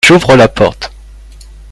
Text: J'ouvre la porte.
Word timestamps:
J'ouvre 0.03 0.35
la 0.35 0.47
porte. 0.47 0.91